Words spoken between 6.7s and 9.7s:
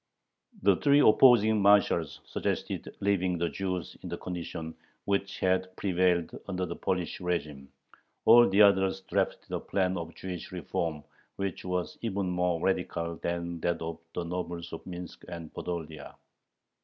Polish régime. All the others drafted a